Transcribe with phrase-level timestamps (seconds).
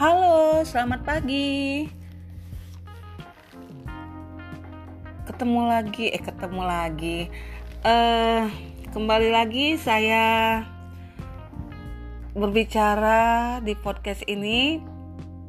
[0.00, 1.84] Halo, selamat pagi.
[5.28, 7.28] Ketemu lagi, eh ketemu lagi.
[7.84, 8.48] Eh
[8.96, 10.64] kembali lagi saya
[12.32, 14.80] berbicara di podcast ini.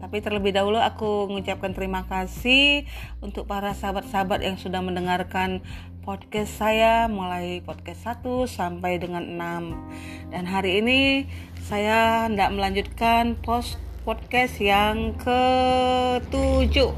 [0.03, 2.83] Tapi terlebih dahulu aku mengucapkan terima kasih
[3.23, 5.63] untuk para sahabat-sahabat yang sudah mendengarkan
[6.03, 10.35] podcast saya mulai podcast 1 sampai dengan 6.
[10.35, 11.23] Dan hari ini
[11.63, 16.89] saya tidak melanjutkan post podcast yang ketujuh.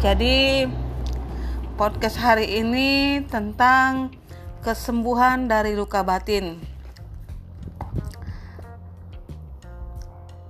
[0.00, 0.64] Jadi
[1.76, 4.16] podcast hari ini tentang
[4.64, 6.56] kesembuhan dari luka batin.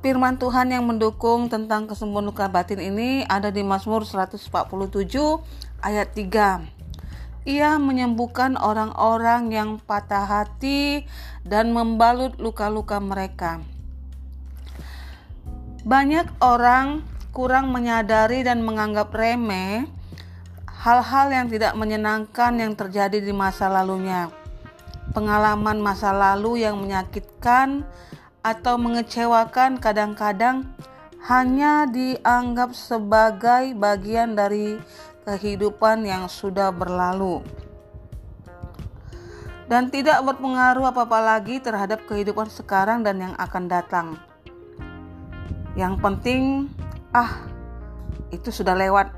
[0.00, 4.46] Firman Tuhan yang mendukung tentang kesembuhan luka batin ini ada di Mazmur 147
[5.82, 7.50] ayat 3.
[7.50, 11.02] Ia menyembuhkan orang-orang yang patah hati
[11.42, 13.79] dan membalut luka-luka mereka.
[15.80, 17.00] Banyak orang
[17.32, 19.88] kurang menyadari dan menganggap remeh
[20.68, 24.28] hal-hal yang tidak menyenangkan yang terjadi di masa lalunya.
[25.16, 27.88] Pengalaman masa lalu yang menyakitkan
[28.44, 30.68] atau mengecewakan kadang-kadang
[31.28, 34.76] hanya dianggap sebagai bagian dari
[35.24, 37.44] kehidupan yang sudah berlalu
[39.70, 44.29] dan tidak berpengaruh apa-apa lagi terhadap kehidupan sekarang dan yang akan datang.
[45.78, 46.42] Yang penting,
[47.14, 47.46] ah,
[48.34, 49.10] itu sudah lewat.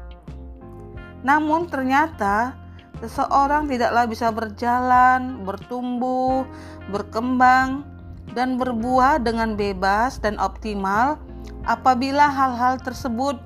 [1.23, 2.59] Namun ternyata
[3.01, 6.45] seseorang tidaklah bisa berjalan, bertumbuh,
[6.91, 7.87] berkembang,
[8.33, 11.21] dan berbuah dengan bebas dan optimal
[11.69, 13.39] apabila hal-hal tersebut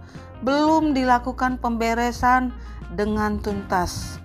[0.45, 2.55] belum dilakukan pemberesan
[2.95, 4.21] dengan tuntas.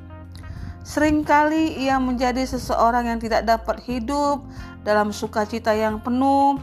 [0.81, 4.43] Seringkali ia menjadi seseorang yang tidak dapat hidup
[4.83, 6.59] dalam sukacita yang penuh,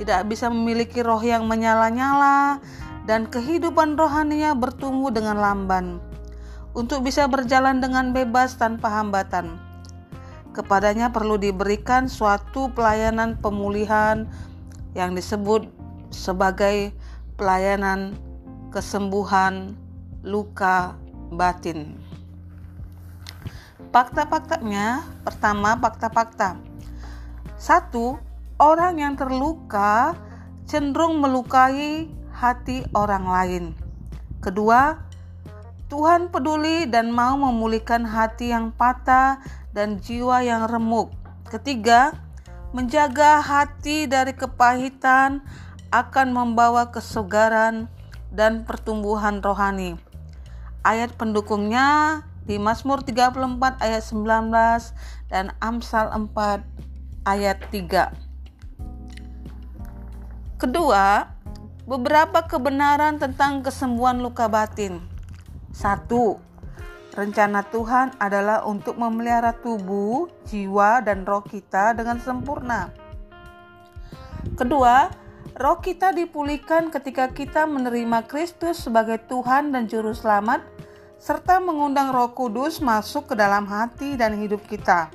[0.00, 2.56] tidak bisa memiliki roh yang menyala-nyala,
[3.04, 6.00] dan kehidupan rohaninya bertumbuh dengan lamban
[6.72, 9.60] untuk bisa berjalan dengan bebas tanpa hambatan.
[10.56, 14.24] Kepadanya perlu diberikan suatu pelayanan pemulihan
[14.96, 15.68] yang disebut
[16.08, 16.96] sebagai
[17.36, 18.16] pelayanan
[18.72, 19.76] kesembuhan
[20.24, 20.96] luka
[21.34, 21.98] batin.
[23.90, 26.58] Fakta-faktanya, pertama fakta-fakta.
[27.58, 28.22] Satu,
[28.60, 30.12] orang yang terluka
[30.68, 33.64] cenderung melukai hati orang lain.
[34.44, 35.00] Kedua,
[35.88, 39.40] Tuhan peduli dan mau memulihkan hati yang patah
[39.72, 41.10] dan jiwa yang remuk.
[41.48, 42.14] Ketiga,
[42.70, 45.42] menjaga hati dari kepahitan
[45.90, 47.90] akan membawa kesegaran
[48.30, 49.98] dan pertumbuhan rohani.
[50.86, 53.34] Ayat pendukungnya di Mazmur 34
[53.82, 56.62] ayat 19 dan Amsal 4
[57.26, 58.29] ayat 3.
[60.60, 61.24] Kedua,
[61.88, 65.00] beberapa kebenaran tentang kesembuhan luka batin.
[65.72, 66.36] Satu,
[67.16, 72.92] rencana Tuhan adalah untuk memelihara tubuh, jiwa, dan roh kita dengan sempurna.
[74.52, 75.08] Kedua,
[75.56, 80.60] roh kita dipulihkan ketika kita menerima Kristus sebagai Tuhan dan Juru Selamat,
[81.16, 85.08] serta mengundang Roh Kudus masuk ke dalam hati dan hidup kita.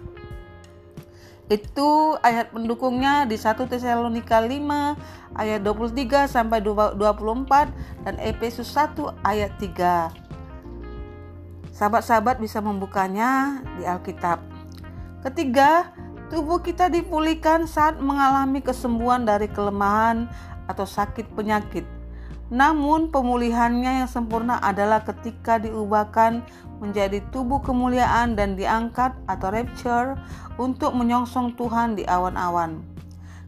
[1.46, 7.70] Itu ayat pendukungnya di 1 Tesalonika 5 ayat 23 sampai 24
[8.02, 10.10] dan Efesus 1 ayat 3.
[11.70, 14.42] Sahabat-sahabat bisa membukanya di Alkitab.
[15.22, 15.94] Ketiga,
[16.34, 20.26] tubuh kita dipulihkan saat mengalami kesembuhan dari kelemahan
[20.66, 21.95] atau sakit penyakit.
[22.54, 26.46] Namun pemulihannya yang sempurna adalah ketika diubahkan
[26.78, 30.20] menjadi tubuh kemuliaan dan diangkat atau rapture
[30.62, 32.86] untuk menyongsong Tuhan di awan-awan.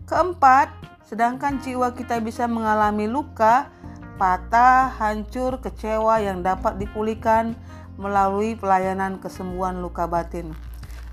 [0.09, 0.73] Keempat,
[1.05, 3.69] sedangkan jiwa kita bisa mengalami luka,
[4.17, 7.53] patah, hancur, kecewa yang dapat dipulihkan
[8.01, 10.57] melalui pelayanan kesembuhan luka batin.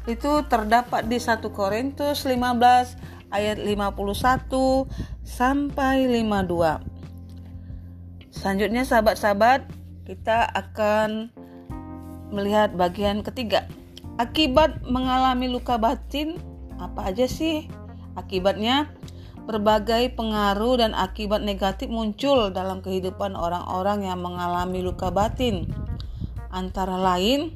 [0.08, 4.88] Itu terdapat di 1 Korintus 15 ayat 51
[5.24, 6.93] sampai 52.
[8.34, 9.70] Selanjutnya sahabat-sahabat,
[10.10, 11.30] kita akan
[12.34, 13.70] melihat bagian ketiga.
[14.18, 16.42] Akibat mengalami luka batin,
[16.82, 17.70] apa aja sih
[18.18, 18.90] akibatnya?
[19.44, 25.70] Berbagai pengaruh dan akibat negatif muncul dalam kehidupan orang-orang yang mengalami luka batin.
[26.50, 27.54] Antara lain,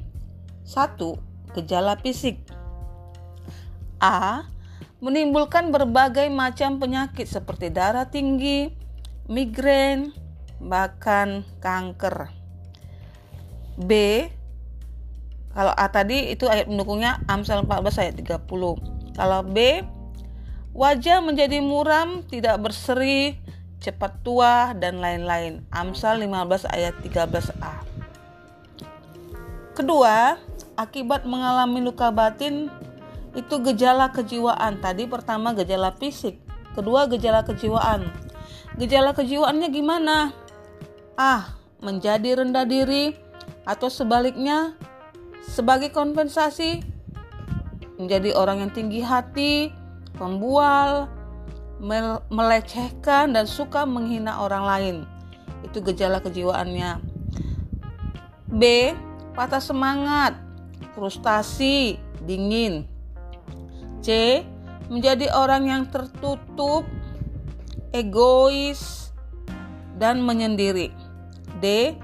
[0.63, 1.19] satu,
[1.57, 2.39] gejala fisik.
[3.99, 4.47] A.
[5.03, 8.69] Menimbulkan berbagai macam penyakit seperti darah tinggi,
[9.31, 10.11] migrain,
[10.59, 12.31] bahkan kanker.
[13.79, 13.91] B
[15.55, 19.17] kalau A tadi itu ayat pendukungnya Amsal 14 ayat 30.
[19.17, 19.81] Kalau B
[20.77, 23.35] wajah menjadi muram, tidak berseri,
[23.81, 25.65] cepat tua, dan lain-lain.
[25.73, 27.73] Amsal 15 ayat 13a.
[29.73, 30.37] Kedua,
[30.77, 32.69] akibat mengalami luka batin
[33.33, 34.79] itu gejala kejiwaan.
[34.79, 36.39] Tadi pertama gejala fisik,
[36.77, 38.05] kedua gejala kejiwaan.
[38.77, 40.31] Gejala kejiwaannya gimana?
[41.15, 41.55] A.
[41.79, 43.15] Menjadi rendah diri
[43.63, 44.75] atau sebaliknya
[45.47, 46.83] sebagai kompensasi
[47.99, 49.75] menjadi orang yang tinggi hati,
[50.15, 51.11] pembual,
[52.31, 54.97] melecehkan dan suka menghina orang lain.
[55.67, 56.99] Itu gejala kejiwaannya.
[58.49, 58.63] B.
[59.35, 60.35] Patah semangat,
[60.95, 62.87] frustasi, dingin.
[63.99, 64.41] C.
[64.89, 66.83] Menjadi orang yang tertutup,
[67.93, 69.08] egois,
[69.99, 70.89] dan menyendiri.
[71.59, 71.95] D.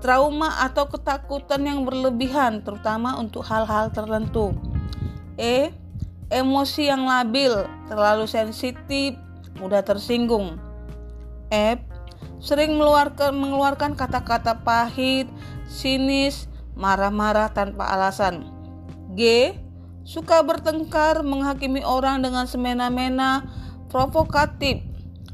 [0.00, 4.56] Trauma atau ketakutan yang berlebihan, terutama untuk hal-hal tertentu.
[5.36, 5.72] E
[6.30, 7.52] emosi yang labil,
[7.90, 9.18] terlalu sensitif,
[9.60, 10.56] mudah tersinggung.
[11.52, 11.82] F.
[12.40, 15.28] Sering mengeluarkan kata-kata pahit,
[15.68, 18.48] sinis, marah-marah tanpa alasan.
[19.12, 19.52] G.
[20.00, 23.44] Suka bertengkar, menghakimi orang dengan semena-mena,
[23.92, 24.80] provokatif,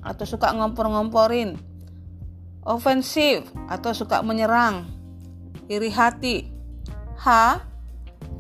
[0.03, 1.66] atau suka ngompor-ngomporin.
[2.67, 4.91] Ofensif, atau suka menyerang.
[5.71, 6.51] Iri hati.
[7.17, 7.27] H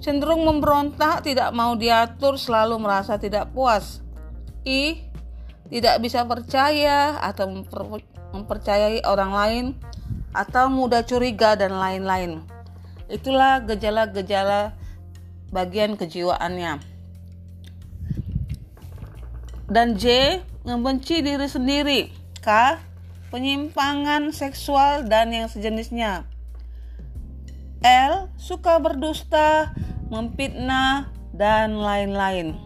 [0.02, 4.02] cenderung memberontak, tidak mau diatur, selalu merasa tidak puas.
[4.66, 5.06] I.
[5.66, 9.64] Tidak bisa percaya atau memper, mempercayai orang lain
[10.30, 12.46] atau mudah curiga dan lain-lain.
[13.10, 14.78] Itulah gejala-gejala
[15.50, 16.78] bagian kejiwaannya.
[19.66, 20.38] Dan J.
[20.62, 22.00] Membenci diri sendiri.
[22.42, 22.78] K.
[23.36, 26.24] Penyimpangan seksual dan yang sejenisnya.
[27.84, 28.32] L.
[28.40, 29.76] Suka berdusta,
[30.08, 32.56] memfitnah, dan lain-lain.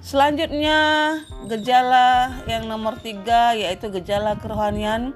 [0.00, 0.80] Selanjutnya,
[1.44, 5.12] gejala yang nomor tiga yaitu gejala kerohanian.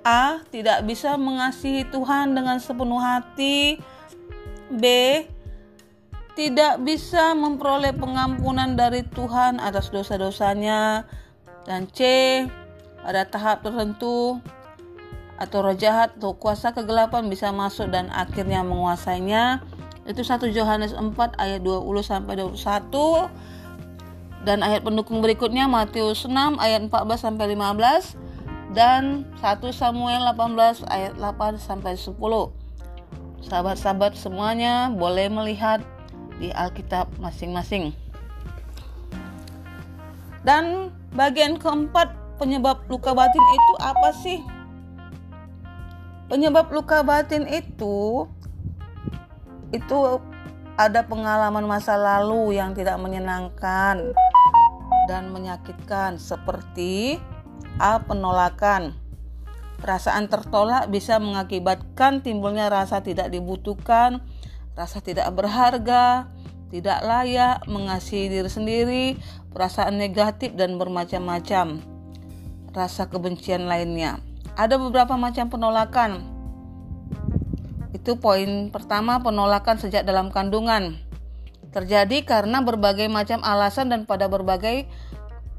[0.00, 0.40] A.
[0.48, 3.76] Tidak bisa mengasihi Tuhan dengan sepenuh hati.
[4.72, 4.84] B.
[6.32, 11.04] Tidak bisa memperoleh pengampunan dari Tuhan atas dosa-dosanya.
[11.70, 12.02] Dan C.
[12.98, 14.42] Pada tahap tertentu
[15.38, 19.62] atau roh jahat atau kuasa kegelapan bisa masuk dan akhirnya menguasainya.
[20.02, 23.30] Itu 1 Yohanes 4 ayat 20 sampai 21
[24.42, 31.14] dan ayat pendukung berikutnya Matius 6 ayat 14 sampai 15 dan 1 Samuel 18 ayat
[31.14, 32.18] 8 sampai 10.
[33.40, 35.80] Sahabat-sahabat semuanya boleh melihat
[36.36, 37.96] di Alkitab masing-masing.
[40.40, 44.38] Dan bagian keempat penyebab luka batin itu apa sih?
[46.30, 48.26] Penyebab luka batin itu
[49.70, 49.98] itu
[50.78, 54.14] ada pengalaman masa lalu yang tidak menyenangkan
[55.10, 57.18] dan menyakitkan seperti
[57.82, 57.98] A.
[58.02, 59.00] Penolakan
[59.80, 64.20] Perasaan tertolak bisa mengakibatkan timbulnya rasa tidak dibutuhkan,
[64.76, 66.28] rasa tidak berharga,
[66.70, 69.04] tidak layak, mengasihi diri sendiri,
[69.50, 71.82] perasaan negatif dan bermacam-macam.
[72.70, 74.22] Rasa kebencian lainnya.
[74.54, 76.22] Ada beberapa macam penolakan.
[77.90, 80.94] Itu poin pertama, penolakan sejak dalam kandungan.
[81.74, 84.86] Terjadi karena berbagai macam alasan dan pada berbagai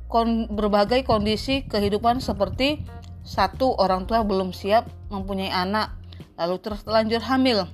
[0.07, 2.83] kon, berbagai kondisi kehidupan seperti
[3.27, 5.91] satu orang tua belum siap mempunyai anak,
[6.39, 7.67] lalu terlanjur hamil.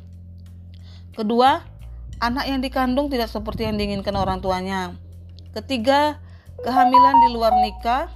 [1.13, 1.76] Kedua,
[2.17, 4.97] anak yang dikandung tidak seperti yang diinginkan orang tuanya.
[5.53, 6.17] Ketiga,
[6.61, 8.09] kehamilan di luar nikah.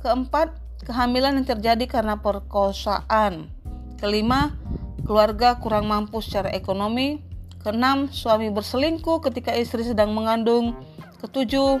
[0.00, 0.52] Keempat,
[0.84, 3.48] kehamilan yang terjadi karena perkosaan.
[3.96, 4.52] Kelima,
[5.04, 7.20] keluarga kurang mampu secara ekonomi.
[7.64, 10.76] Keenam, suami berselingkuh ketika istri sedang mengandung.
[11.18, 11.80] Ketujuh,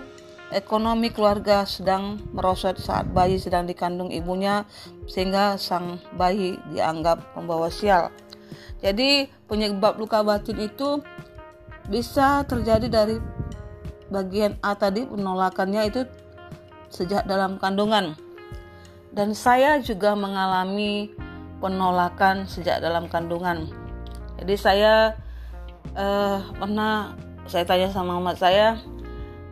[0.50, 4.66] ekonomi keluarga sedang merosot saat bayi sedang dikandung ibunya
[5.06, 8.10] sehingga sang bayi dianggap pembawa sial.
[8.82, 11.00] Jadi penyebab luka batin itu
[11.86, 13.16] bisa terjadi dari
[14.10, 16.06] bagian A tadi penolakannya itu
[16.90, 18.14] sejak dalam kandungan
[19.16, 21.10] dan saya juga mengalami
[21.58, 23.64] penolakan sejak dalam kandungan.
[24.36, 25.16] Jadi saya
[25.96, 27.16] uh, pernah
[27.48, 28.76] saya tanya sama mama saya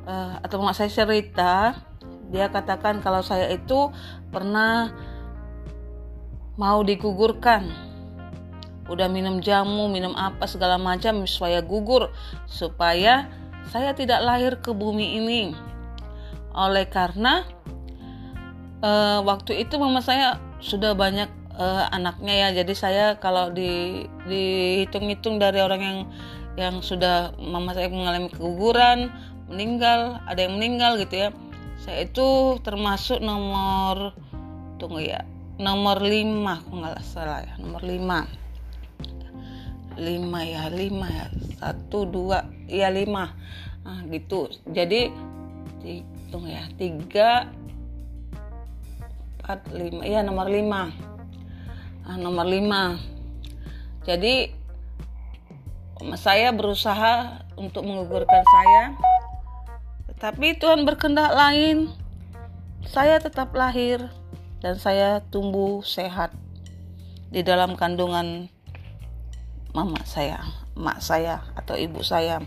[0.04, 1.80] uh, atau mama saya cerita,
[2.28, 3.88] dia katakan kalau saya itu
[4.28, 4.92] pernah
[6.60, 7.93] mau digugurkan.
[8.84, 12.12] Udah minum jamu, minum apa segala macam supaya gugur
[12.44, 13.32] supaya
[13.72, 15.42] saya tidak lahir ke bumi ini.
[16.52, 17.48] Oleh karena
[18.84, 22.48] uh, waktu itu mama saya sudah banyak uh, anaknya ya.
[22.62, 25.98] Jadi saya kalau di dihitung-hitung dari orang yang
[26.54, 29.10] yang sudah mama saya mengalami keguguran
[29.50, 31.28] meninggal ada yang meninggal gitu ya.
[31.80, 34.14] Saya itu termasuk nomor
[34.78, 35.24] tunggu ya
[35.58, 36.10] nomor 5
[36.42, 38.43] aku nggak salah ya nomor 5
[39.96, 41.26] 5 ya 5 ya.
[41.58, 43.08] Satu dua iya 5
[43.84, 44.48] nah, gitu.
[44.68, 45.10] Jadi
[46.32, 47.46] tunggu ya 3
[49.44, 53.14] 4 5 iya nomor 5 nah, nomor 5
[54.04, 54.52] jadi
[56.20, 58.82] saya berusaha untuk menggugurkan saya.
[60.12, 61.88] Tetapi Tuhan berkehendak lain.
[62.84, 64.12] Saya tetap lahir
[64.60, 66.36] dan saya tumbuh sehat
[67.32, 68.52] di dalam kandungan
[69.74, 70.40] mama saya,
[70.78, 72.40] mak saya atau ibu saya.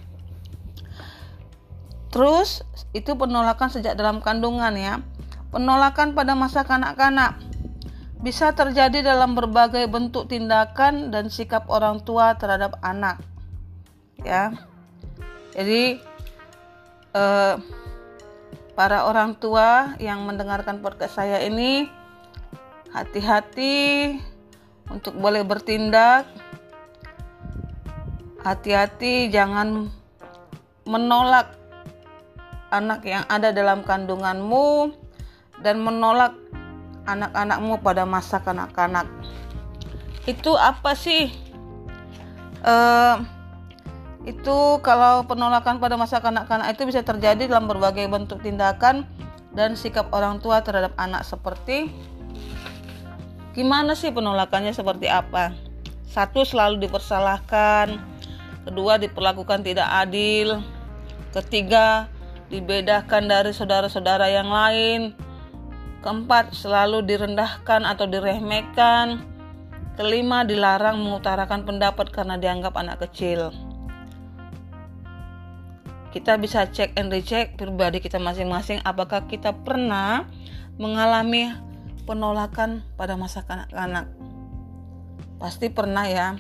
[2.07, 2.63] Terus
[2.96, 5.03] itu penolakan sejak dalam kandungan ya.
[5.51, 7.39] Penolakan pada masa kanak-kanak
[8.24, 13.22] bisa terjadi dalam berbagai bentuk tindakan dan sikap orang tua terhadap anak.
[14.24, 14.55] Ya.
[15.53, 16.00] Jadi
[17.13, 17.55] eh,
[18.74, 21.89] para orang tua yang mendengarkan podcast saya ini
[22.96, 24.17] hati-hati
[24.89, 26.25] untuk boleh bertindak.
[28.48, 29.92] Hati-hati jangan
[30.88, 31.51] menolak
[32.72, 34.96] anak yang ada dalam kandunganmu
[35.60, 36.32] dan menolak
[37.12, 39.04] anak-anakmu pada masa kanak-kanak.
[40.24, 41.27] Itu apa sih?
[42.63, 43.20] Uh,
[44.24, 49.04] itu kalau penolakan pada masa kanak-kanak itu bisa terjadi dalam berbagai bentuk tindakan
[49.51, 51.92] dan sikap orang tua terhadap anak seperti
[53.51, 55.51] gimana sih penolakannya seperti apa?
[56.08, 58.16] Satu selalu dipersalahkan,
[58.67, 60.59] kedua diperlakukan tidak adil,
[61.31, 62.12] ketiga
[62.51, 65.15] dibedakan dari saudara-saudara yang lain,
[65.97, 69.25] Keempat, selalu direndahkan atau diremehkan.
[69.97, 73.50] Kelima, dilarang mengutarakan pendapat karena dianggap anak kecil.
[76.13, 80.29] Kita bisa cek and recheck pribadi kita masing-masing apakah kita pernah
[80.77, 81.51] mengalami
[82.05, 84.05] penolakan pada masa kanak-kanak.
[85.41, 86.39] Pasti pernah ya.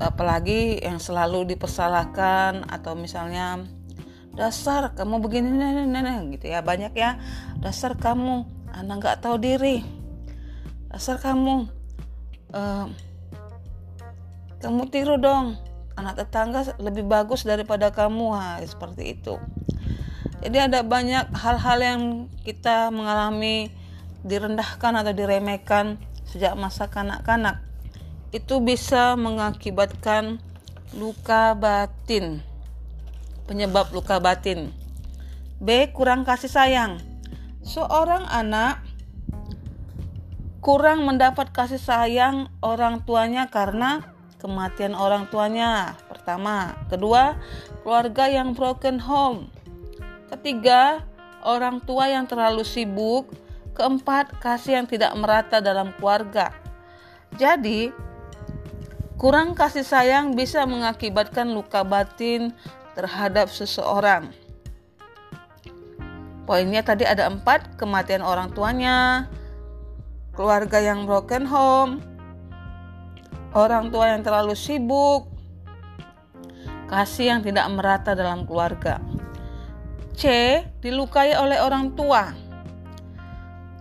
[0.00, 3.60] Apalagi yang selalu dipersalahkan atau misalnya
[4.32, 6.64] dasar kamu begini nenek nenek gitu ya.
[6.64, 7.20] Banyak ya
[7.60, 9.84] dasar kamu anak nggak tahu diri.
[10.88, 11.68] Dasar kamu
[12.56, 12.88] uh,
[14.64, 15.60] kamu tiru dong.
[16.00, 18.32] Anak tetangga lebih bagus daripada kamu.
[18.32, 19.36] Ha, seperti itu.
[20.40, 22.02] Jadi ada banyak hal-hal yang
[22.40, 23.68] kita mengalami
[24.24, 27.69] direndahkan atau diremehkan sejak masa kanak-kanak
[28.30, 30.38] itu bisa mengakibatkan
[30.94, 32.42] luka batin
[33.50, 34.70] penyebab luka batin.
[35.58, 35.90] B.
[35.90, 37.02] Kurang kasih sayang.
[37.66, 38.86] Seorang anak
[40.62, 44.06] kurang mendapat kasih sayang orang tuanya karena
[44.38, 45.98] kematian orang tuanya.
[46.06, 47.34] Pertama, kedua,
[47.82, 49.50] keluarga yang broken home.
[50.30, 51.02] Ketiga,
[51.42, 53.34] orang tua yang terlalu sibuk.
[53.74, 56.54] Keempat, kasih yang tidak merata dalam keluarga.
[57.34, 57.90] Jadi,
[59.20, 62.56] kurang kasih sayang bisa mengakibatkan luka batin
[62.96, 64.32] terhadap seseorang.
[66.48, 69.28] Poinnya tadi ada empat, kematian orang tuanya,
[70.32, 72.00] keluarga yang broken home,
[73.52, 75.28] orang tua yang terlalu sibuk,
[76.88, 79.04] kasih yang tidak merata dalam keluarga.
[80.16, 80.24] C.
[80.80, 82.32] Dilukai oleh orang tua.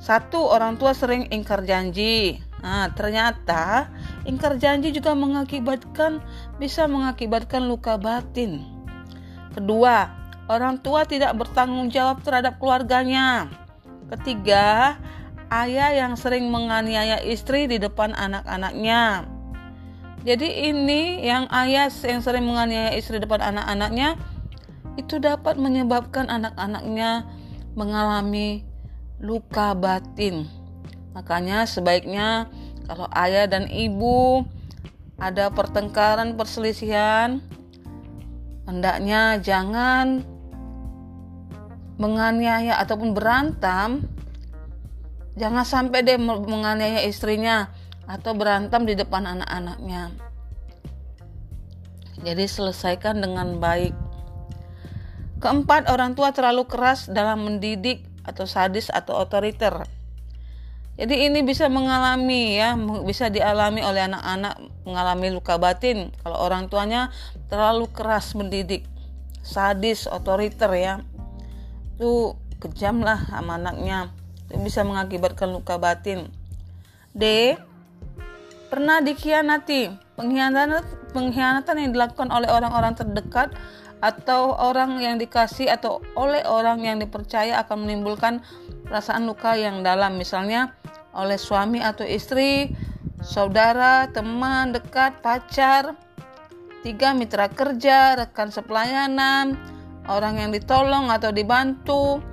[0.04, 2.44] Satu, orang tua sering ingkar janji.
[2.60, 3.88] Nah, ternyata
[4.28, 6.20] ingkar janji juga mengakibatkan
[6.60, 8.64] bisa mengakibatkan luka batin.
[9.56, 10.12] Kedua,
[10.50, 13.48] orang tua tidak bertanggung jawab terhadap keluarganya.
[14.10, 14.98] Ketiga,
[15.54, 19.26] ayah yang sering menganiaya istri di depan anak-anaknya.
[20.28, 24.20] Jadi ini yang ayah yang sering menganiaya istri di depan anak-anaknya
[25.00, 27.24] itu dapat menyebabkan anak-anaknya
[27.78, 28.68] mengalami
[29.24, 30.44] luka batin.
[31.16, 32.52] Makanya sebaiknya
[32.90, 34.42] kalau ayah dan ibu
[35.22, 37.38] ada pertengkaran, perselisihan,
[38.66, 40.26] hendaknya jangan
[42.02, 44.10] menganiaya ataupun berantam
[45.38, 47.70] jangan sampai dia menganiaya istrinya
[48.10, 50.10] atau berantem di depan anak-anaknya.
[52.26, 53.94] Jadi selesaikan dengan baik.
[55.40, 59.99] Keempat orang tua terlalu keras dalam mendidik atau sadis atau otoriter
[61.00, 62.76] jadi ini bisa mengalami ya,
[63.08, 67.08] bisa dialami oleh anak-anak mengalami luka batin kalau orang tuanya
[67.48, 68.84] terlalu keras mendidik,
[69.40, 71.00] sadis, otoriter ya.
[71.96, 74.12] Itu kejam lah sama anaknya.
[74.52, 76.28] Itu bisa mengakibatkan luka batin.
[77.16, 77.56] D.
[78.68, 80.09] Pernah dikhianati.
[80.20, 80.84] Pengkhianatan
[81.16, 83.56] pengkhianatan yang dilakukan oleh orang-orang terdekat
[84.04, 88.44] atau orang yang dikasih atau oleh orang yang dipercaya akan menimbulkan
[88.84, 90.20] perasaan luka yang dalam.
[90.20, 90.76] Misalnya
[91.16, 92.76] oleh suami atau istri,
[93.24, 95.96] saudara, teman dekat, pacar,
[96.84, 99.60] tiga mitra kerja, rekan sepelayanan,
[100.08, 102.24] orang yang ditolong atau dibantu,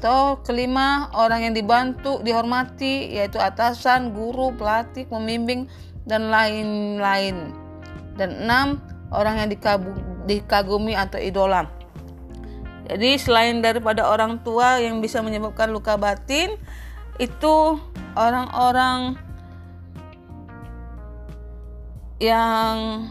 [0.00, 5.68] atau kelima orang yang dibantu, dihormati yaitu atasan, guru, pelatih, pembimbing
[6.10, 7.54] dan lain-lain.
[8.18, 8.82] Dan enam
[9.14, 9.48] orang yang
[10.26, 11.70] dikagumi atau idola.
[12.90, 16.58] Jadi selain daripada orang tua yang bisa menyebabkan luka batin,
[17.22, 17.78] itu
[18.18, 19.14] orang-orang
[22.18, 23.06] yang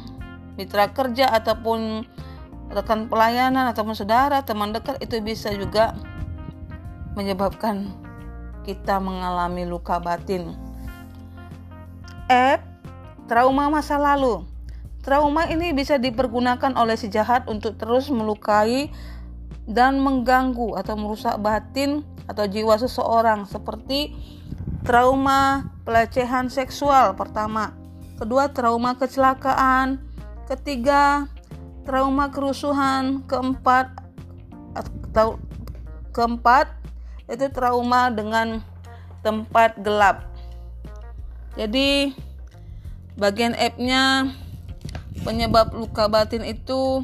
[0.60, 2.04] mitra kerja ataupun
[2.70, 5.96] rekan pelayanan ataupun saudara, teman dekat itu bisa juga
[7.16, 7.90] menyebabkan
[8.68, 10.54] kita mengalami luka batin.
[12.30, 12.69] F.
[13.30, 14.42] Trauma masa lalu.
[15.06, 18.90] Trauma ini bisa dipergunakan oleh si jahat untuk terus melukai
[19.70, 24.18] dan mengganggu atau merusak batin atau jiwa seseorang seperti
[24.82, 27.78] trauma pelecehan seksual pertama,
[28.18, 30.02] kedua trauma kecelakaan,
[30.50, 31.30] ketiga
[31.86, 33.94] trauma kerusuhan, keempat
[34.74, 35.38] atau
[36.14, 36.70] keempat
[37.30, 38.62] itu trauma dengan
[39.22, 40.26] tempat gelap.
[41.58, 42.14] Jadi
[43.20, 44.32] bagian F-nya
[45.28, 47.04] penyebab luka batin itu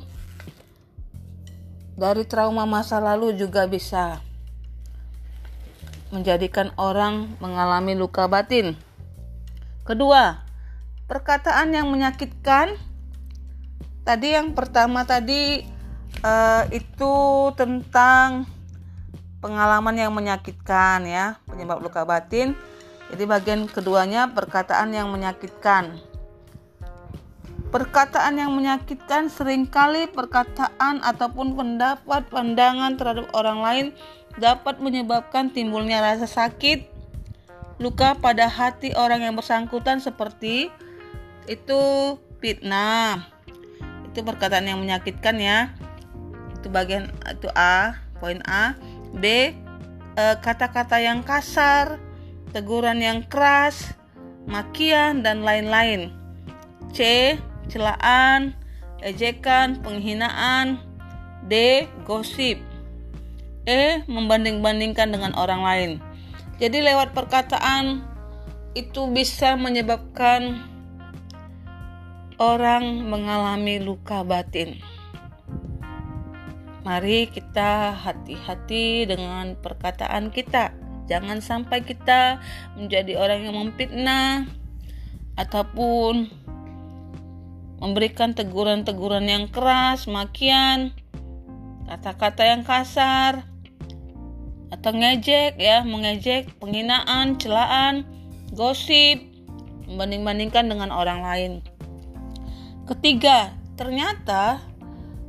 [1.99, 4.23] dari trauma masa lalu juga bisa
[6.15, 8.79] menjadikan orang mengalami luka batin.
[9.83, 10.39] Kedua,
[11.11, 12.79] perkataan yang menyakitkan.
[14.07, 15.65] Tadi yang pertama tadi
[16.23, 17.13] uh, itu
[17.59, 18.47] tentang
[19.43, 22.55] pengalaman yang menyakitkan ya, penyebab luka batin.
[23.15, 26.03] Jadi bagian keduanya perkataan yang menyakitkan.
[27.71, 33.85] Perkataan yang menyakitkan sering kali perkataan ataupun pendapat pandangan terhadap orang lain
[34.35, 36.91] dapat menyebabkan timbulnya rasa sakit,
[37.79, 40.67] luka pada hati orang yang bersangkutan seperti
[41.47, 41.81] itu
[42.43, 43.31] fitnah.
[44.11, 45.71] Itu perkataan yang menyakitkan ya.
[46.59, 48.75] Itu bagian itu A, poin A.
[49.15, 49.55] B
[50.19, 52.03] eh, kata-kata yang kasar,
[52.55, 53.91] teguran yang keras,
[54.47, 56.15] makian dan lain-lain.
[56.95, 57.35] C
[57.67, 58.55] celaan,
[59.03, 60.79] ejekan, penghinaan.
[61.45, 61.85] D.
[62.07, 62.57] Gosip.
[63.69, 64.01] E.
[64.09, 65.91] Membanding-bandingkan dengan orang lain.
[66.57, 68.01] Jadi lewat perkataan
[68.73, 70.63] itu bisa menyebabkan
[72.41, 74.79] orang mengalami luka batin.
[76.81, 80.84] Mari kita hati-hati dengan perkataan kita.
[81.05, 82.41] Jangan sampai kita
[82.73, 84.49] menjadi orang yang memfitnah
[85.37, 86.31] ataupun
[87.77, 90.95] memberikan teguran-teguran yang keras, makian,
[91.85, 93.45] kata-kata yang kasar,
[94.73, 98.07] atau ngejek ya, mengejek, penghinaan, celaan,
[98.55, 99.21] gosip,
[99.85, 101.51] membanding-bandingkan dengan orang lain.
[102.89, 104.61] Ketiga, ternyata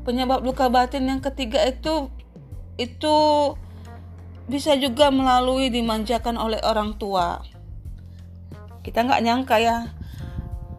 [0.07, 2.09] penyebab luka batin yang ketiga itu
[2.77, 3.17] itu
[4.47, 7.43] bisa juga melalui dimanjakan oleh orang tua.
[8.87, 9.91] Kita nggak nyangka ya,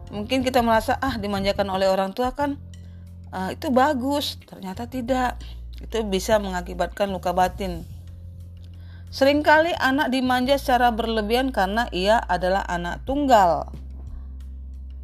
[0.08, 2.56] mungkin kita merasa ah dimanjakan oleh orang tua kan
[3.32, 4.40] uh, itu bagus.
[4.44, 5.36] Ternyata tidak.
[5.78, 7.86] Itu bisa mengakibatkan luka batin.
[9.08, 13.70] Seringkali anak dimanja secara berlebihan karena ia adalah anak tunggal.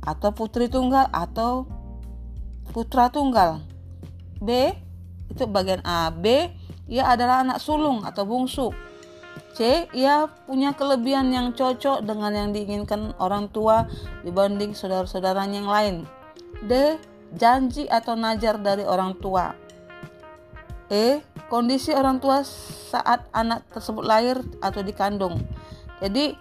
[0.04, 1.64] Atau putri tunggal atau
[2.74, 3.62] putra tunggal.
[4.42, 4.74] B
[5.30, 6.10] itu bagian A.
[6.10, 6.50] B
[6.90, 8.72] ia adalah anak sulung atau bungsu
[9.54, 9.86] C.
[9.94, 13.86] Ia punya kelebihan yang cocok dengan yang diinginkan orang tua
[14.26, 15.96] dibanding saudara-saudaranya yang lain.
[16.66, 16.98] D.
[17.34, 19.54] Janji atau najar dari orang tua.
[20.90, 21.22] E.
[21.50, 22.42] Kondisi orang tua
[22.90, 25.42] saat anak tersebut lahir atau dikandung.
[26.02, 26.34] Jadi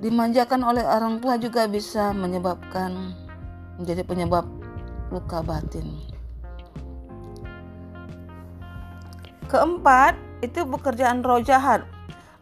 [0.00, 3.16] dimanjakan oleh orang tua juga bisa menyebabkan
[3.76, 4.48] menjadi penyebab
[5.12, 6.09] luka batin.
[9.50, 10.14] Keempat,
[10.46, 11.82] itu pekerjaan roh jahat.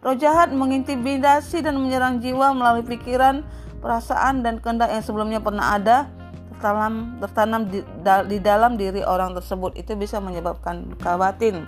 [0.05, 3.43] Roh jahat mengintimidasi dan menyerang jiwa melalui pikiran,
[3.81, 6.13] perasaan, dan kehendak yang sebelumnya pernah ada
[6.53, 9.73] tertanam, tertanam di, da, di dalam diri orang tersebut.
[9.81, 11.65] Itu bisa menyebabkan luka batin.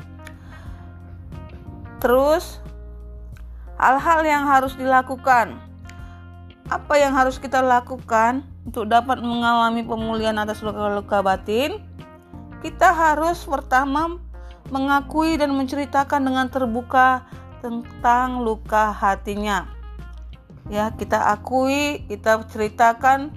[2.05, 2.61] Terus,
[3.81, 5.57] hal-hal yang harus dilakukan.
[6.68, 11.81] Apa yang harus kita lakukan untuk dapat mengalami pemulihan atas luka-luka batin?
[12.61, 14.20] Kita harus pertama
[14.68, 17.24] mengakui dan menceritakan dengan terbuka
[17.64, 19.64] tentang luka hatinya.
[20.68, 23.32] Ya, kita akui, kita ceritakan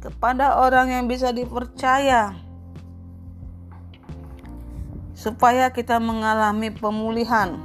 [0.00, 2.32] kepada orang yang bisa dipercaya
[5.12, 7.60] supaya kita mengalami pemulihan.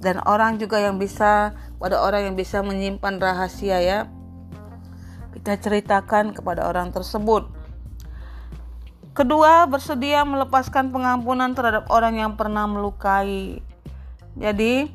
[0.00, 4.08] Dan orang juga yang bisa pada orang yang bisa menyimpan rahasia ya.
[5.34, 7.59] Kita ceritakan kepada orang tersebut
[9.12, 13.60] kedua bersedia melepaskan pengampunan terhadap orang yang pernah melukai
[14.38, 14.88] jadi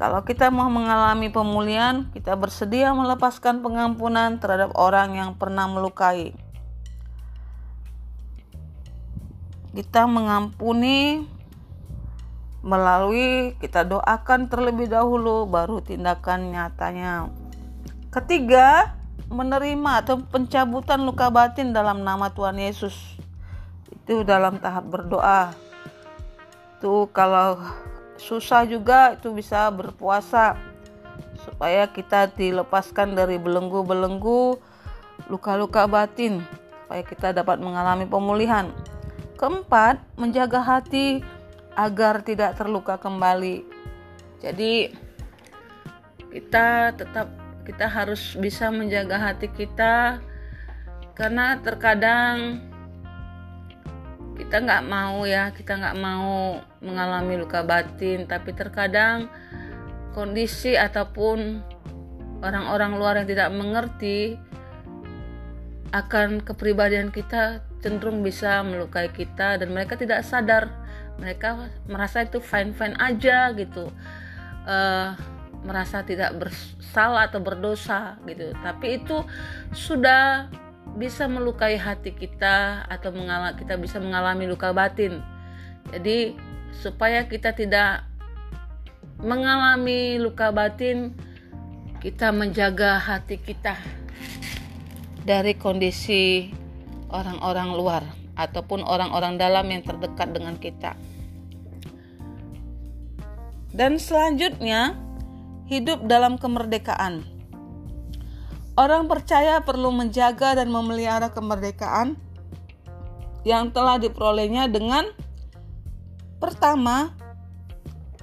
[0.00, 6.32] kalau kita mau mengalami pemulihan, kita bersedia melepaskan pengampunan terhadap orang yang pernah melukai.
[9.76, 11.28] Kita mengampuni
[12.64, 17.28] melalui kita doakan terlebih dahulu baru tindakan nyatanya.
[18.08, 18.96] Ketiga,
[19.30, 22.92] menerima atau pencabutan luka batin dalam nama Tuhan Yesus.
[23.88, 25.54] Itu dalam tahap berdoa.
[26.82, 27.62] Tuh kalau
[28.18, 30.58] susah juga itu bisa berpuasa
[31.46, 34.58] supaya kita dilepaskan dari belenggu-belenggu
[35.30, 36.42] luka-luka batin
[36.84, 38.66] supaya kita dapat mengalami pemulihan.
[39.38, 41.22] Keempat, menjaga hati
[41.78, 43.62] agar tidak terluka kembali.
[44.42, 44.92] Jadi
[46.34, 50.18] kita tetap kita harus bisa menjaga hati kita
[51.14, 52.64] karena terkadang
[54.40, 59.28] kita nggak mau ya kita nggak mau mengalami luka batin tapi terkadang
[60.16, 61.60] kondisi ataupun
[62.40, 64.40] orang-orang luar yang tidak mengerti
[65.90, 70.70] akan kepribadian kita cenderung bisa melukai kita dan mereka tidak sadar.
[71.18, 73.92] Mereka merasa itu fine fine aja gitu.
[74.64, 75.16] Uh,
[75.60, 79.20] merasa tidak bersalah atau berdosa gitu tapi itu
[79.76, 80.48] sudah
[80.98, 85.22] bisa melukai hati kita atau mengalami kita bisa mengalami luka batin.
[85.94, 86.34] Jadi
[86.74, 88.06] supaya kita tidak
[89.20, 91.14] mengalami luka batin,
[92.00, 93.76] kita menjaga hati kita
[95.22, 96.50] dari kondisi
[97.12, 98.02] orang-orang luar
[98.34, 100.96] ataupun orang-orang dalam yang terdekat dengan kita.
[103.70, 104.98] Dan selanjutnya,
[105.70, 107.22] hidup dalam kemerdekaan.
[108.74, 112.18] Orang percaya perlu menjaga dan memelihara kemerdekaan
[113.46, 115.06] yang telah diperolehnya dengan
[116.42, 117.14] pertama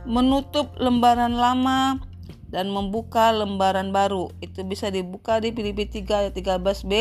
[0.04, 2.04] menutup lembaran lama
[2.48, 4.32] dan membuka lembaran baru.
[4.44, 6.92] Itu bisa dibuka di Filipi 3 ayat 13b.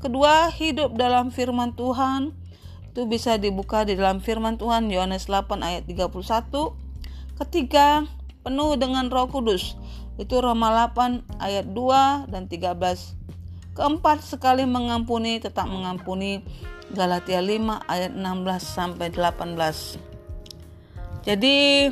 [0.00, 2.32] Kedua, hidup dalam firman Tuhan.
[2.90, 6.74] Itu bisa dibuka di dalam firman Tuhan Yohanes 8 ayat 31.
[7.38, 8.04] Ketiga,
[8.40, 9.76] penuh dengan Roh Kudus.
[10.20, 13.16] Itu Roma 8 ayat 2 dan 13.
[13.72, 16.44] Keempat sekali mengampuni tetap mengampuni
[16.92, 19.96] Galatia 5 ayat 16 sampai 18.
[21.24, 21.88] Jadi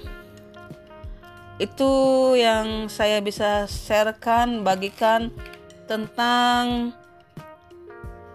[1.59, 1.93] itu
[2.39, 5.35] yang saya bisa sharekan bagikan
[5.91, 6.95] tentang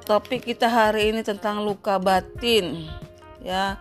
[0.04, 2.92] topik kita hari ini tentang luka batin
[3.40, 3.80] ya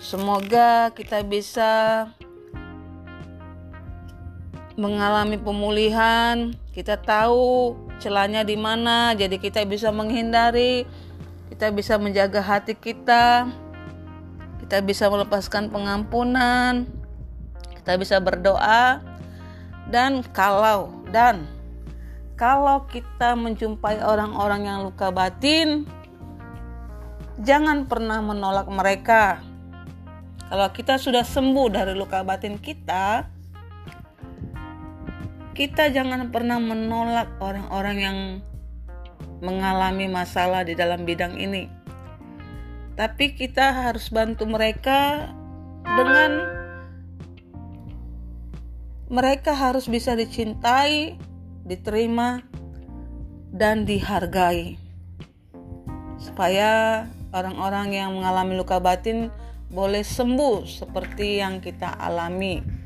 [0.00, 1.72] semoga kita bisa
[4.78, 10.86] mengalami pemulihan, kita tahu celahnya di mana, jadi kita bisa menghindari,
[11.50, 13.50] kita bisa menjaga hati kita,
[14.62, 16.86] kita bisa melepaskan pengampunan,
[17.82, 19.02] kita bisa berdoa,
[19.90, 21.50] dan kalau dan
[22.38, 25.90] kalau kita menjumpai orang-orang yang luka batin,
[27.42, 29.42] jangan pernah menolak mereka.
[30.46, 33.26] Kalau kita sudah sembuh dari luka batin kita,
[35.58, 38.18] kita jangan pernah menolak orang-orang yang
[39.42, 41.66] mengalami masalah di dalam bidang ini.
[42.94, 45.34] Tapi kita harus bantu mereka
[45.82, 46.46] dengan
[49.10, 51.18] mereka harus bisa dicintai,
[51.66, 52.38] diterima,
[53.50, 54.78] dan dihargai.
[56.22, 57.02] Supaya
[57.34, 59.34] orang-orang yang mengalami luka batin
[59.74, 62.77] boleh sembuh seperti yang kita alami.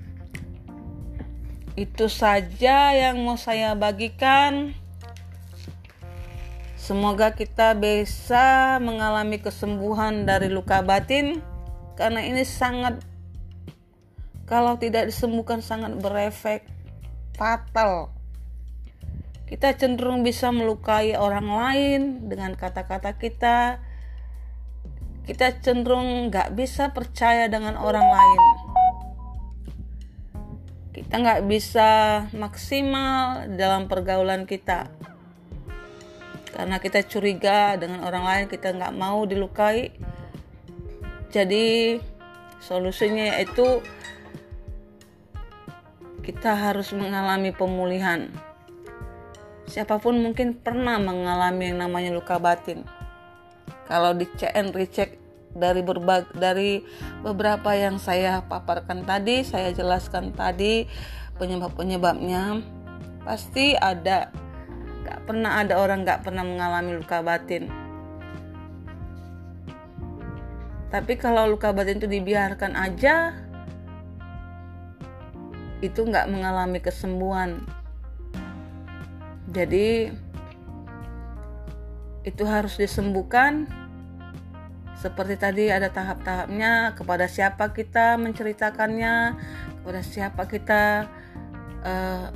[1.72, 4.76] Itu saja yang mau saya bagikan.
[6.76, 11.40] Semoga kita bisa mengalami kesembuhan dari luka batin
[11.96, 13.00] karena ini sangat
[14.44, 16.68] kalau tidak disembuhkan sangat berefek
[17.38, 18.12] fatal.
[19.48, 23.80] Kita cenderung bisa melukai orang lain dengan kata-kata kita.
[25.24, 28.61] Kita cenderung nggak bisa percaya dengan orang lain
[30.92, 31.90] kita nggak bisa
[32.36, 34.92] maksimal dalam pergaulan kita.
[36.52, 39.88] Karena kita curiga dengan orang lain kita nggak mau dilukai.
[41.32, 41.96] Jadi
[42.60, 43.80] solusinya yaitu
[46.20, 48.28] kita harus mengalami pemulihan.
[49.64, 52.84] Siapa pun mungkin pernah mengalami yang namanya luka batin.
[53.88, 55.21] Kalau di CN recheck
[55.52, 56.80] dari berbag dari
[57.20, 60.88] beberapa yang saya paparkan tadi, saya jelaskan tadi
[61.36, 62.60] penyebab-penyebabnya
[63.24, 64.32] pasti ada.
[65.02, 67.66] Gak pernah ada orang gak pernah mengalami luka batin.
[70.92, 73.32] Tapi kalau luka batin itu dibiarkan aja,
[75.82, 77.64] itu nggak mengalami kesembuhan.
[79.50, 80.12] Jadi
[82.22, 83.66] itu harus disembuhkan
[85.02, 89.34] seperti tadi ada tahap-tahapnya kepada siapa kita menceritakannya
[89.82, 91.10] kepada siapa kita
[91.82, 92.30] uh,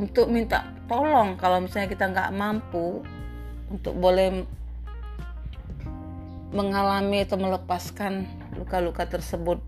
[0.00, 3.04] untuk minta tolong kalau misalnya kita nggak mampu
[3.68, 4.48] untuk boleh
[6.56, 8.26] mengalami atau melepaskan
[8.58, 9.62] luka-luka tersebut.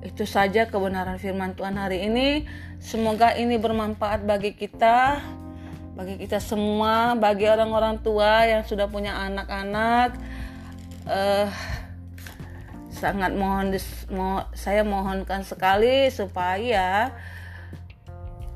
[0.00, 2.48] Itu saja kebenaran firman Tuhan hari ini.
[2.80, 5.20] Semoga ini bermanfaat bagi kita
[5.94, 10.18] bagi kita semua, bagi orang-orang tua yang sudah punya anak-anak,
[11.06, 11.46] uh,
[12.90, 13.70] sangat mohon
[14.10, 17.14] mo, saya mohonkan sekali supaya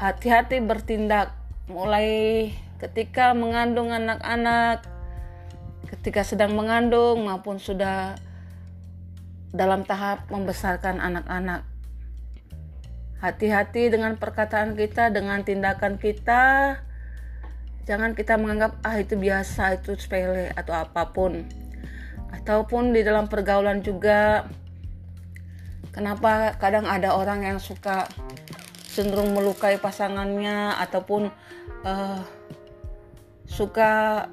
[0.03, 1.31] hati-hati bertindak
[1.71, 2.51] mulai
[2.83, 4.83] ketika mengandung anak-anak,
[5.95, 8.19] ketika sedang mengandung maupun sudah
[9.55, 11.63] dalam tahap membesarkan anak-anak.
[13.23, 16.79] Hati-hati dengan perkataan kita, dengan tindakan kita
[17.89, 21.49] Jangan kita menganggap ah itu biasa, itu sepele atau apa pun.
[22.29, 24.45] Ataupun di dalam pergaulan juga
[25.97, 28.05] kenapa kadang ada orang yang suka
[28.93, 31.33] cenderung melukai pasangannya ataupun
[31.89, 32.21] uh,
[33.49, 34.29] suka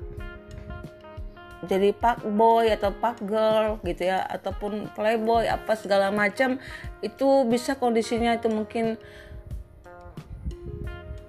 [1.66, 6.62] jadi pak boy atau pak girl gitu ya ataupun playboy apa segala macam
[7.02, 9.02] itu bisa kondisinya itu mungkin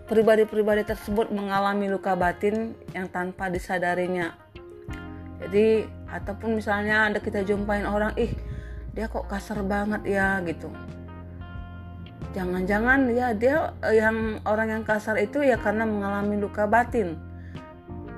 [0.06, 4.38] pribadi-pribadi tersebut mengalami luka batin yang tanpa disadarinya.
[5.42, 8.32] Jadi ataupun misalnya ada kita jumpain orang, ih
[8.96, 10.72] dia kok kasar banget ya gitu.
[12.32, 17.20] Jangan-jangan ya dia yang orang yang kasar itu ya karena mengalami luka batin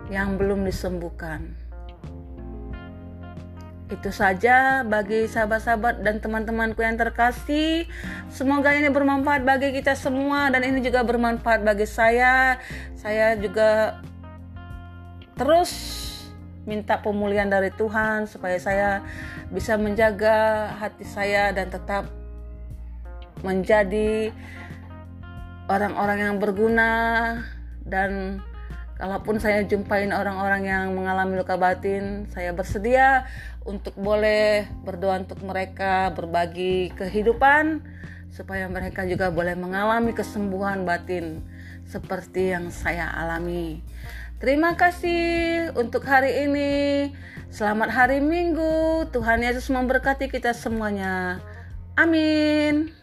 [0.06, 1.57] yang belum disembuhkan.
[3.88, 7.88] Itu saja bagi sahabat-sahabat dan teman-temanku yang terkasih.
[8.28, 12.60] Semoga ini bermanfaat bagi kita semua dan ini juga bermanfaat bagi saya.
[13.00, 13.96] Saya juga
[15.40, 15.72] terus
[16.68, 19.00] minta pemulihan dari Tuhan supaya saya
[19.48, 22.12] bisa menjaga hati saya dan tetap
[23.40, 24.36] menjadi
[25.64, 26.92] orang-orang yang berguna
[27.88, 28.44] dan
[28.98, 33.30] Kalaupun saya jumpain orang-orang yang mengalami luka batin, saya bersedia
[33.68, 37.84] untuk boleh berdoa untuk mereka, berbagi kehidupan
[38.32, 41.44] supaya mereka juga boleh mengalami kesembuhan batin
[41.84, 43.84] seperti yang saya alami.
[44.40, 46.72] Terima kasih untuk hari ini.
[47.52, 49.04] Selamat hari Minggu.
[49.12, 51.42] Tuhan Yesus memberkati kita semuanya.
[51.98, 52.97] Amin.